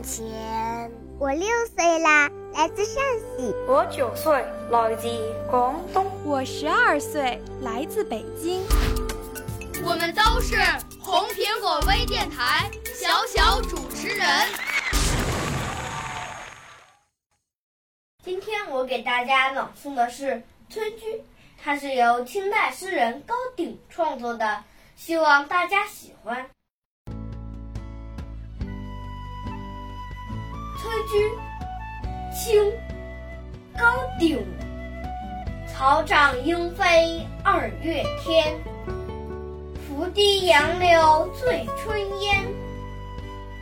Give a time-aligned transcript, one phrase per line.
[0.00, 0.90] 从前。
[1.18, 3.02] 我六岁啦，来自陕
[3.36, 3.54] 西。
[3.68, 4.32] 我九岁，
[4.70, 5.08] 来自
[5.50, 6.06] 广东。
[6.24, 8.62] 我十二岁，来自北京。
[9.84, 10.56] 我们都是
[11.02, 14.26] 红苹果微电台小小主持人。
[18.24, 20.30] 今天我给大家朗诵的是
[20.70, 21.12] 《村居》，
[21.62, 24.64] 它是由清代诗人高鼎创作的，
[24.96, 26.44] 希望大家喜欢。
[30.80, 31.28] 《村居》
[32.34, 32.72] 清，
[33.76, 33.84] 高
[34.18, 34.42] 鼎。
[35.68, 38.56] 草长莺飞二月天。
[39.86, 42.42] 拂堤杨柳醉春烟，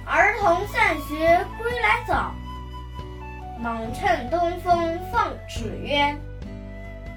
[0.07, 2.33] 儿童散学归来早，
[3.59, 6.17] 忙趁东风放纸鸢。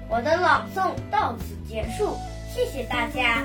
[0.08, 2.16] 我的朗诵到此结束，
[2.52, 3.44] 谢谢大家。